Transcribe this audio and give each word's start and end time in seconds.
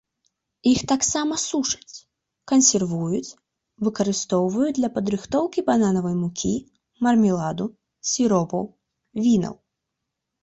Іх 0.69 0.79
таксама 0.91 1.35
сушаць, 1.49 1.95
кансервуюць, 2.51 3.35
выкарыстоўваюць 3.87 4.73
для 4.79 4.89
падрыхтоўкі 4.95 5.63
бананавай 5.69 6.15
мукі, 6.23 6.53
мармеладу, 7.09 7.65
сіропаў, 8.13 8.63
вінаў. 9.27 9.55